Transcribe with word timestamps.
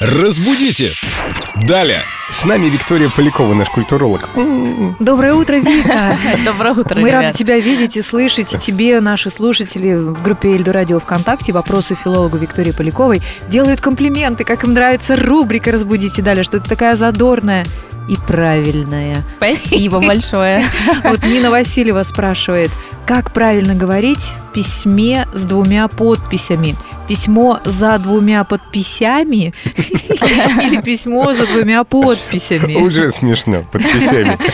Разбудите! 0.00 0.92
Далее! 1.66 2.02
С 2.30 2.44
нами 2.44 2.66
Виктория 2.66 3.08
Полякова, 3.08 3.52
наш 3.54 3.68
культуролог. 3.68 4.28
Доброе 5.00 5.34
утро, 5.34 5.54
Вика. 5.56 6.16
Доброе 6.44 6.74
утро, 6.74 7.00
Мы 7.00 7.08
ребят. 7.08 7.22
рады 7.24 7.38
тебя 7.38 7.58
видеть 7.58 7.96
и 7.96 8.02
слышать. 8.02 8.52
И 8.54 8.58
тебе, 8.60 9.00
наши 9.00 9.28
слушатели 9.28 9.94
в 9.94 10.22
группе 10.22 10.50
Эльду 10.50 10.70
Радио 10.70 11.00
ВКонтакте, 11.00 11.52
вопросы 11.52 11.96
филологу 11.96 12.36
Виктории 12.36 12.70
Поляковой 12.70 13.22
делают 13.48 13.80
комплименты, 13.80 14.44
как 14.44 14.62
им 14.62 14.72
нравится 14.74 15.16
рубрика 15.16 15.72
«Разбудите 15.72 16.22
далее», 16.22 16.44
что 16.44 16.60
ты 16.60 16.68
такая 16.68 16.94
задорная 16.94 17.64
и 18.08 18.16
правильная. 18.16 19.22
Спасибо 19.22 19.98
большое. 20.06 20.64
Вот 21.02 21.24
Нина 21.24 21.50
Васильева 21.50 22.04
спрашивает, 22.04 22.70
как 23.04 23.32
правильно 23.32 23.74
говорить 23.74 24.32
в 24.48 24.52
письме 24.52 25.26
с 25.34 25.42
двумя 25.42 25.88
подписями? 25.88 26.76
Письмо 27.08 27.60
за 27.64 27.98
двумя 27.98 28.44
подписями 28.44 29.54
или 29.64 30.80
письмо 30.82 31.32
за 31.34 31.46
двумя 31.46 31.84
подписями? 31.84 32.74
Уже 32.74 33.10
смешно, 33.10 33.64
подписями. 33.72 34.38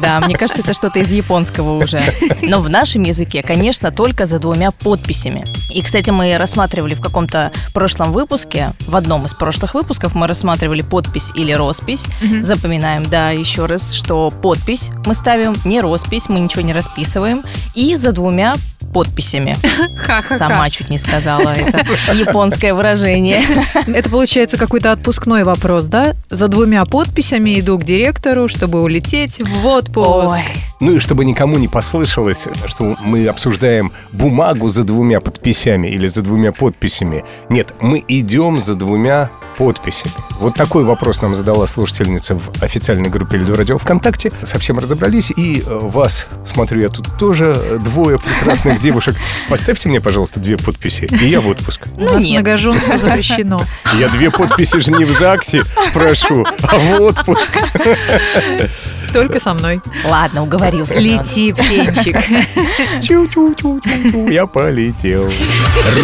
Да, 0.00 0.20
мне 0.20 0.36
кажется, 0.36 0.62
это 0.62 0.74
что-то 0.74 0.98
из 0.98 1.12
японского 1.12 1.82
уже. 1.82 2.14
Но 2.42 2.60
в 2.60 2.68
нашем 2.68 3.02
языке, 3.02 3.42
конечно, 3.42 3.90
только 3.92 4.26
за 4.26 4.38
двумя 4.38 4.72
подписями. 4.72 5.44
И, 5.72 5.82
кстати, 5.82 6.10
мы 6.10 6.36
рассматривали 6.36 6.94
в 6.94 7.00
каком-то 7.00 7.52
прошлом 7.72 8.12
выпуске, 8.12 8.72
в 8.86 8.96
одном 8.96 9.26
из 9.26 9.34
прошлых 9.34 9.74
выпусков 9.74 10.14
мы 10.14 10.26
рассматривали 10.26 10.82
подпись 10.82 11.30
или 11.34 11.52
роспись. 11.52 12.04
Запоминаем, 12.40 13.04
да, 13.08 13.30
еще 13.30 13.66
раз, 13.66 13.92
что 13.92 14.30
подпись 14.30 14.90
мы 15.06 15.14
ставим, 15.14 15.54
не 15.64 15.80
роспись, 15.80 16.28
мы 16.28 16.40
ничего 16.40 16.62
не 16.62 16.72
расписываем. 16.72 17.42
И 17.74 17.96
за 17.96 18.12
двумя 18.12 18.54
подписями. 18.92 19.56
Ха-ха-ха. 19.96 20.36
Сама 20.36 20.70
чуть 20.70 20.90
не 20.90 20.98
сказала 20.98 21.50
это 21.50 21.84
японское 22.12 22.74
выражение. 22.74 23.42
Это 23.86 24.08
получается 24.10 24.56
какой-то 24.56 24.92
отпускной 24.92 25.44
вопрос, 25.44 25.84
да? 25.84 26.14
За 26.28 26.48
двумя 26.48 26.84
подписями 26.84 27.58
иду 27.60 27.78
к 27.78 27.84
директору, 27.84 28.48
чтобы 28.48 28.82
улететь 28.82 29.40
в 29.40 29.66
отпуск. 29.66 30.32
Ой, 30.32 30.40
Ну 30.80 30.92
и 30.92 30.98
чтобы 30.98 31.24
никому 31.24 31.58
не 31.58 31.68
послышалось, 31.68 32.48
что 32.66 32.96
мы 33.02 33.26
обсуждаем 33.26 33.92
бумагу 34.12 34.68
за 34.68 34.84
двумя 34.84 35.20
подписями 35.20 35.88
или 35.88 36.06
за 36.06 36.22
двумя 36.22 36.52
подписями. 36.52 37.24
Нет, 37.48 37.74
мы 37.80 38.04
идем 38.08 38.60
за 38.60 38.74
двумя 38.74 39.30
подписями. 39.60 40.14
Вот 40.38 40.54
такой 40.54 40.84
вопрос 40.84 41.20
нам 41.20 41.34
задала 41.34 41.66
слушательница 41.66 42.34
в 42.34 42.62
официальной 42.62 43.10
группе 43.10 43.36
Эльду 43.36 43.54
Радио 43.54 43.76
ВКонтакте. 43.76 44.32
Совсем 44.42 44.78
разобрались. 44.78 45.30
И 45.36 45.62
э, 45.66 45.78
вас, 45.82 46.26
смотрю 46.46 46.80
я 46.80 46.88
тут 46.88 47.06
тоже, 47.18 47.54
э, 47.54 47.78
двое 47.78 48.18
прекрасных 48.18 48.80
девушек. 48.82 49.16
Поставьте 49.50 49.90
мне, 49.90 50.00
пожалуйста, 50.00 50.40
две 50.40 50.56
подписи, 50.56 51.04
и 51.04 51.26
я 51.26 51.42
в 51.42 51.48
отпуск. 51.48 51.88
Ну 51.98 52.18
нет. 52.18 52.40
многоженство 52.40 52.96
запрещено. 52.96 53.60
Я 53.98 54.08
две 54.08 54.30
подписи 54.30 54.78
же 54.78 54.92
не 54.92 55.04
в 55.04 55.12
ЗАГСе 55.12 55.60
прошу, 55.92 56.46
а 56.62 56.78
в 56.78 57.02
отпуск. 57.02 57.50
Только 59.12 59.40
со 59.40 59.52
мной. 59.52 59.82
ладно, 60.08 60.42
уговорил. 60.42 60.86
Слети, 60.86 61.52
птенчик. 61.52 62.16
Чу-чу-чу-чу-чу, 63.02 64.30
я 64.30 64.46
полетел. 64.46 65.30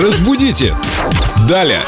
Разбудите! 0.03 0.75
Далее! 1.49 1.81